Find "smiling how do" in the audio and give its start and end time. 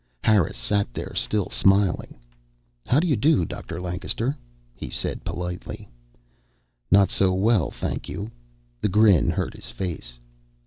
1.51-3.05